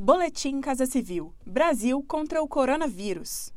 Boletim 0.00 0.60
Casa 0.60 0.86
Civil: 0.86 1.34
Brasil 1.44 2.00
contra 2.06 2.40
o 2.40 2.46
coronavírus. 2.46 3.52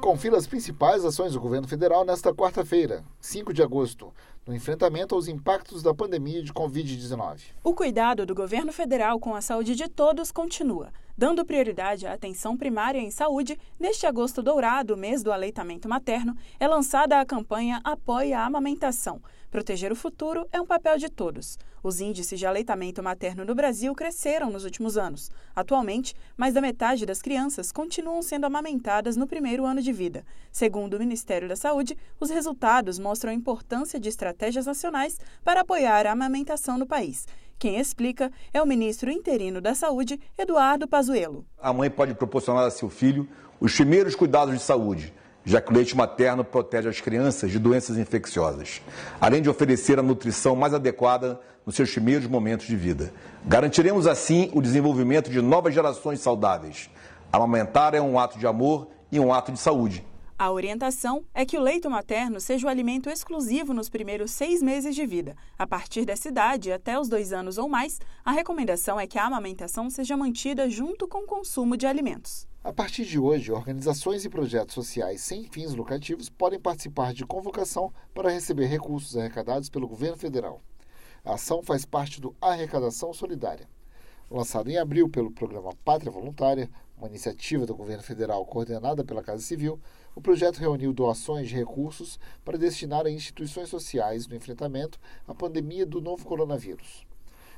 Confira 0.00 0.38
as 0.38 0.46
principais 0.46 1.04
ações 1.04 1.34
do 1.34 1.40
governo 1.40 1.68
federal 1.68 2.02
nesta 2.02 2.32
quarta-feira, 2.32 3.04
5 3.20 3.52
de 3.52 3.62
agosto, 3.62 4.10
no 4.46 4.54
enfrentamento 4.54 5.14
aos 5.14 5.28
impactos 5.28 5.82
da 5.82 5.92
pandemia 5.92 6.42
de 6.42 6.50
Covid-19. 6.50 7.40
O 7.62 7.74
cuidado 7.74 8.24
do 8.24 8.34
governo 8.34 8.72
federal 8.72 9.20
com 9.20 9.34
a 9.34 9.42
saúde 9.42 9.74
de 9.74 9.86
todos 9.86 10.32
continua. 10.32 10.90
Dando 11.16 11.44
prioridade 11.44 12.08
à 12.08 12.12
atenção 12.12 12.56
primária 12.56 12.98
em 12.98 13.08
saúde, 13.08 13.56
neste 13.78 14.04
agosto 14.04 14.42
dourado, 14.42 14.96
mês 14.96 15.22
do 15.22 15.30
aleitamento 15.30 15.88
materno, 15.88 16.36
é 16.58 16.66
lançada 16.66 17.20
a 17.20 17.24
campanha 17.24 17.80
Apoie 17.84 18.32
a 18.32 18.44
Amamentação. 18.44 19.22
Proteger 19.48 19.92
o 19.92 19.96
futuro 19.96 20.44
é 20.50 20.60
um 20.60 20.66
papel 20.66 20.98
de 20.98 21.08
todos. 21.08 21.56
Os 21.80 22.00
índices 22.00 22.40
de 22.40 22.44
aleitamento 22.44 23.00
materno 23.00 23.44
no 23.44 23.54
Brasil 23.54 23.94
cresceram 23.94 24.50
nos 24.50 24.64
últimos 24.64 24.98
anos. 24.98 25.30
Atualmente, 25.54 26.16
mais 26.36 26.52
da 26.52 26.60
metade 26.60 27.06
das 27.06 27.22
crianças 27.22 27.70
continuam 27.70 28.20
sendo 28.20 28.46
amamentadas 28.46 29.16
no 29.16 29.28
primeiro 29.28 29.64
ano 29.64 29.80
de 29.80 29.92
vida. 29.92 30.24
Segundo 30.50 30.94
o 30.94 30.98
Ministério 30.98 31.48
da 31.48 31.54
Saúde, 31.54 31.96
os 32.18 32.30
resultados 32.30 32.98
mostram 32.98 33.30
a 33.30 33.34
importância 33.34 34.00
de 34.00 34.08
estratégias 34.08 34.66
nacionais 34.66 35.20
para 35.44 35.60
apoiar 35.60 36.06
a 36.06 36.12
amamentação 36.12 36.76
no 36.76 36.86
país. 36.86 37.24
Quem 37.58 37.78
explica 37.78 38.30
é 38.52 38.60
o 38.60 38.66
ministro 38.66 39.10
interino 39.10 39.60
da 39.60 39.74
Saúde, 39.74 40.20
Eduardo 40.36 40.86
Pazuello. 40.86 41.44
A 41.60 41.72
mãe 41.72 41.90
pode 41.90 42.14
proporcionar 42.14 42.64
a 42.64 42.70
seu 42.70 42.88
filho 42.90 43.28
os 43.60 43.74
primeiros 43.74 44.14
cuidados 44.14 44.54
de 44.54 44.60
saúde, 44.60 45.14
já 45.44 45.60
que 45.60 45.70
o 45.70 45.74
leite 45.74 45.96
materno 45.96 46.44
protege 46.44 46.88
as 46.88 47.00
crianças 47.00 47.50
de 47.50 47.58
doenças 47.58 47.96
infecciosas, 47.96 48.82
além 49.20 49.40
de 49.40 49.48
oferecer 49.48 49.98
a 49.98 50.02
nutrição 50.02 50.56
mais 50.56 50.74
adequada 50.74 51.40
nos 51.64 51.76
seus 51.76 51.90
primeiros 51.90 52.26
momentos 52.26 52.66
de 52.66 52.76
vida. 52.76 53.12
Garantiremos 53.46 54.06
assim 54.06 54.50
o 54.52 54.60
desenvolvimento 54.60 55.30
de 55.30 55.40
novas 55.40 55.72
gerações 55.72 56.20
saudáveis. 56.20 56.90
Amamentar 57.32 57.94
é 57.94 58.00
um 58.00 58.18
ato 58.18 58.38
de 58.38 58.46
amor 58.46 58.88
e 59.10 59.18
um 59.18 59.32
ato 59.32 59.52
de 59.52 59.58
saúde. 59.58 60.04
A 60.36 60.50
orientação 60.50 61.24
é 61.32 61.46
que 61.46 61.56
o 61.56 61.62
leito 61.62 61.88
materno 61.88 62.40
seja 62.40 62.66
o 62.66 62.70
alimento 62.70 63.08
exclusivo 63.08 63.72
nos 63.72 63.88
primeiros 63.88 64.32
seis 64.32 64.60
meses 64.60 64.92
de 64.92 65.06
vida. 65.06 65.36
A 65.56 65.64
partir 65.64 66.04
dessa 66.04 66.28
idade, 66.28 66.72
até 66.72 66.98
os 66.98 67.08
dois 67.08 67.32
anos 67.32 67.56
ou 67.56 67.68
mais, 67.68 68.00
a 68.24 68.32
recomendação 68.32 68.98
é 68.98 69.06
que 69.06 69.16
a 69.16 69.26
amamentação 69.26 69.88
seja 69.88 70.16
mantida 70.16 70.68
junto 70.68 71.06
com 71.06 71.18
o 71.18 71.26
consumo 71.26 71.76
de 71.76 71.86
alimentos. 71.86 72.48
A 72.64 72.72
partir 72.72 73.04
de 73.04 73.16
hoje, 73.16 73.52
organizações 73.52 74.24
e 74.24 74.28
projetos 74.28 74.74
sociais 74.74 75.20
sem 75.20 75.44
fins 75.44 75.72
lucrativos 75.72 76.28
podem 76.28 76.58
participar 76.58 77.14
de 77.14 77.24
convocação 77.24 77.92
para 78.12 78.30
receber 78.30 78.66
recursos 78.66 79.16
arrecadados 79.16 79.68
pelo 79.68 79.86
governo 79.86 80.16
federal. 80.16 80.60
A 81.24 81.34
ação 81.34 81.62
faz 81.62 81.84
parte 81.84 82.20
do 82.20 82.34
Arrecadação 82.40 83.12
Solidária. 83.12 83.68
Lançado 84.28 84.68
em 84.68 84.78
abril 84.78 85.08
pelo 85.08 85.30
programa 85.30 85.70
Pátria 85.84 86.10
Voluntária, 86.10 86.68
uma 86.96 87.08
iniciativa 87.08 87.66
do 87.66 87.74
governo 87.74 88.02
federal 88.02 88.44
coordenada 88.46 89.04
pela 89.04 89.22
Casa 89.22 89.42
Civil, 89.42 89.80
o 90.14 90.20
projeto 90.20 90.58
reuniu 90.58 90.92
doações 90.92 91.48
de 91.48 91.54
recursos 91.54 92.18
para 92.44 92.58
destinar 92.58 93.04
a 93.04 93.10
instituições 93.10 93.68
sociais 93.68 94.26
no 94.26 94.36
enfrentamento 94.36 94.98
à 95.26 95.34
pandemia 95.34 95.84
do 95.84 96.00
novo 96.00 96.24
coronavírus. 96.24 97.04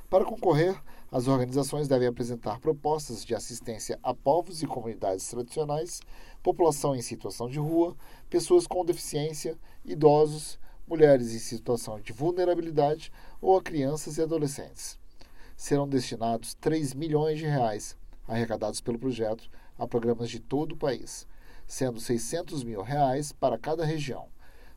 Para 0.09 0.25
concorrer, 0.25 0.81
as 1.11 1.27
organizações 1.27 1.87
devem 1.87 2.07
apresentar 2.07 2.59
propostas 2.59 3.25
de 3.25 3.35
assistência 3.35 3.99
a 4.01 4.13
povos 4.13 4.63
e 4.63 4.67
comunidades 4.67 5.27
tradicionais, 5.27 5.99
população 6.41 6.95
em 6.95 7.01
situação 7.01 7.49
de 7.49 7.59
rua, 7.59 7.95
pessoas 8.29 8.65
com 8.65 8.85
deficiência, 8.85 9.57
idosos, 9.83 10.57
mulheres 10.87 11.33
em 11.35 11.39
situação 11.39 11.99
de 11.99 12.13
vulnerabilidade 12.13 13.11
ou 13.41 13.57
a 13.57 13.61
crianças 13.61 14.17
e 14.17 14.21
adolescentes. 14.21 14.97
Serão 15.57 15.87
destinados 15.87 16.53
3 16.55 16.93
milhões 16.93 17.37
de 17.37 17.45
reais 17.45 17.97
arrecadados 18.27 18.81
pelo 18.81 18.99
projeto 18.99 19.49
a 19.77 19.87
programas 19.87 20.29
de 20.29 20.39
todo 20.39 20.73
o 20.73 20.77
país, 20.77 21.27
sendo 21.65 21.99
600 21.99 22.63
mil 22.63 22.81
reais 22.81 23.31
para 23.31 23.57
cada 23.57 23.85
região. 23.85 24.27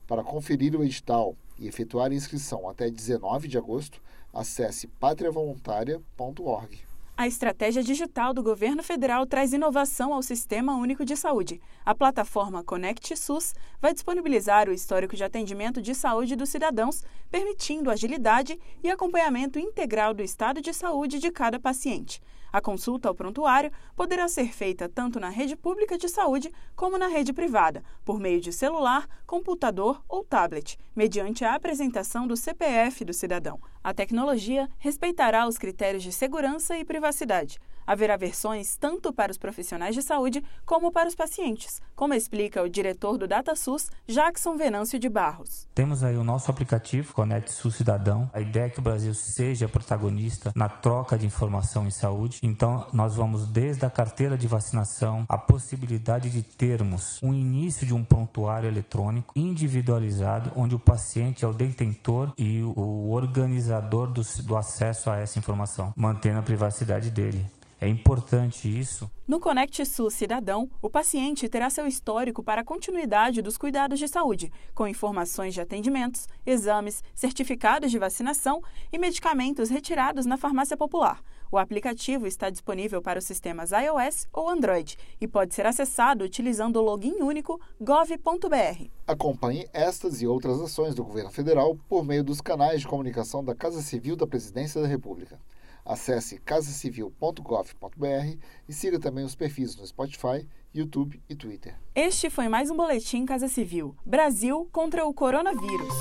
Para 0.06 0.24
conferir 0.24 0.74
o 0.74 0.84
edital 0.84 1.36
e 1.58 1.68
efetuar 1.68 2.10
a 2.10 2.14
inscrição 2.14 2.68
até 2.68 2.90
19 2.90 3.48
de 3.48 3.58
agosto, 3.58 4.00
acesse 4.32 4.86
patriavoluntaria.org. 4.86 6.89
A 7.20 7.26
estratégia 7.26 7.82
digital 7.82 8.32
do 8.32 8.42
governo 8.42 8.82
federal 8.82 9.26
traz 9.26 9.52
inovação 9.52 10.14
ao 10.14 10.22
Sistema 10.22 10.74
Único 10.74 11.04
de 11.04 11.14
Saúde. 11.14 11.60
A 11.84 11.94
plataforma 11.94 12.64
Conect 12.64 13.14
SUS 13.14 13.52
vai 13.78 13.92
disponibilizar 13.92 14.70
o 14.70 14.72
histórico 14.72 15.14
de 15.14 15.22
atendimento 15.22 15.82
de 15.82 15.94
saúde 15.94 16.34
dos 16.34 16.48
cidadãos, 16.48 17.04
permitindo 17.30 17.90
agilidade 17.90 18.58
e 18.82 18.90
acompanhamento 18.90 19.58
integral 19.58 20.14
do 20.14 20.22
estado 20.22 20.62
de 20.62 20.72
saúde 20.72 21.18
de 21.18 21.30
cada 21.30 21.60
paciente. 21.60 22.22
A 22.50 22.58
consulta 22.58 23.08
ao 23.08 23.14
prontuário 23.14 23.70
poderá 23.94 24.26
ser 24.26 24.50
feita 24.50 24.88
tanto 24.88 25.20
na 25.20 25.28
rede 25.28 25.54
pública 25.54 25.98
de 25.98 26.08
saúde 26.08 26.50
como 26.74 26.96
na 26.96 27.06
rede 27.06 27.34
privada, 27.34 27.84
por 28.02 28.18
meio 28.18 28.40
de 28.40 28.50
celular, 28.50 29.06
computador 29.26 30.02
ou 30.08 30.24
tablet, 30.24 30.78
mediante 30.96 31.44
a 31.44 31.54
apresentação 31.54 32.26
do 32.26 32.34
CPF 32.34 33.04
do 33.04 33.12
cidadão. 33.12 33.60
A 33.82 33.94
tecnologia 33.94 34.68
respeitará 34.78 35.48
os 35.48 35.56
critérios 35.56 36.02
de 36.02 36.12
segurança 36.12 36.76
e 36.76 36.84
privacidade. 36.84 37.58
Haverá 37.86 38.14
versões 38.16 38.76
tanto 38.76 39.10
para 39.10 39.32
os 39.32 39.38
profissionais 39.38 39.94
de 39.94 40.02
saúde 40.02 40.44
como 40.66 40.92
para 40.92 41.08
os 41.08 41.14
pacientes, 41.14 41.80
como 41.96 42.12
explica 42.12 42.62
o 42.62 42.68
diretor 42.68 43.16
do 43.16 43.26
DataSUS, 43.26 43.90
Jackson 44.06 44.56
Venâncio 44.56 44.98
de 44.98 45.08
Barros. 45.08 45.66
Temos 45.74 46.04
aí 46.04 46.16
o 46.16 46.22
nosso 46.22 46.50
aplicativo 46.50 47.14
Conect 47.14 47.50
SUS 47.50 47.76
Cidadão. 47.76 48.30
A 48.34 48.40
ideia 48.40 48.66
é 48.66 48.68
que 48.68 48.78
o 48.78 48.82
Brasil 48.82 49.14
seja 49.14 49.66
protagonista 49.66 50.52
na 50.54 50.68
troca 50.68 51.18
de 51.18 51.26
informação 51.26 51.86
em 51.86 51.90
saúde. 51.90 52.38
Então, 52.42 52.86
nós 52.92 53.16
vamos 53.16 53.48
desde 53.48 53.84
a 53.86 53.90
carteira 53.90 54.36
de 54.36 54.46
vacinação, 54.46 55.24
a 55.26 55.38
possibilidade 55.38 56.28
de 56.30 56.42
termos 56.42 57.18
um 57.22 57.32
início 57.32 57.86
de 57.86 57.94
um 57.94 58.04
prontuário 58.04 58.68
eletrônico 58.68 59.32
individualizado, 59.34 60.52
onde 60.54 60.74
o 60.74 60.78
paciente 60.78 61.44
é 61.44 61.48
o 61.48 61.54
detentor 61.54 62.32
e 62.36 62.62
o 62.62 63.10
organizador 63.10 63.69
do, 63.78 64.22
do 64.42 64.56
acesso 64.56 65.10
a 65.10 65.18
essa 65.18 65.38
informação, 65.38 65.92
mantendo 65.96 66.40
a 66.40 66.42
privacidade 66.42 67.10
dele. 67.10 67.46
É 67.80 67.88
importante 67.88 68.68
isso. 68.68 69.10
No 69.26 69.40
Conect 69.40 69.86
SUS 69.86 70.12
Cidadão, 70.12 70.68
o 70.82 70.90
paciente 70.90 71.48
terá 71.48 71.70
seu 71.70 71.86
histórico 71.86 72.42
para 72.42 72.60
a 72.60 72.64
continuidade 72.64 73.40
dos 73.40 73.56
cuidados 73.56 73.98
de 73.98 74.06
saúde, 74.06 74.52
com 74.74 74.86
informações 74.86 75.54
de 75.54 75.62
atendimentos, 75.62 76.28
exames, 76.44 77.02
certificados 77.14 77.90
de 77.90 77.98
vacinação 77.98 78.62
e 78.92 78.98
medicamentos 78.98 79.70
retirados 79.70 80.26
na 80.26 80.36
farmácia 80.36 80.76
popular. 80.76 81.22
O 81.52 81.58
aplicativo 81.58 82.26
está 82.28 82.48
disponível 82.48 83.02
para 83.02 83.18
os 83.18 83.24
sistemas 83.24 83.72
iOS 83.72 84.28
ou 84.32 84.48
Android 84.48 84.96
e 85.20 85.26
pode 85.26 85.52
ser 85.52 85.66
acessado 85.66 86.24
utilizando 86.24 86.76
o 86.76 86.82
login 86.82 87.20
único 87.22 87.60
gov.br. 87.80 88.88
Acompanhe 89.06 89.68
estas 89.72 90.22
e 90.22 90.26
outras 90.26 90.60
ações 90.60 90.94
do 90.94 91.04
governo 91.04 91.30
federal 91.30 91.76
por 91.88 92.04
meio 92.04 92.22
dos 92.22 92.40
canais 92.40 92.80
de 92.80 92.86
comunicação 92.86 93.44
da 93.44 93.54
Casa 93.54 93.82
Civil 93.82 94.14
da 94.14 94.26
Presidência 94.26 94.80
da 94.80 94.86
República. 94.86 95.40
Acesse 95.84 96.38
casacivil.gov.br 96.38 98.36
e 98.68 98.72
siga 98.72 99.00
também 99.00 99.24
os 99.24 99.34
perfis 99.34 99.74
no 99.74 99.84
Spotify, 99.84 100.46
YouTube 100.72 101.20
e 101.28 101.34
Twitter. 101.34 101.74
Este 101.96 102.30
foi 102.30 102.48
mais 102.48 102.70
um 102.70 102.76
Boletim 102.76 103.26
Casa 103.26 103.48
Civil 103.48 103.96
Brasil 104.06 104.68
contra 104.70 105.04
o 105.04 105.12
coronavírus. 105.12 105.94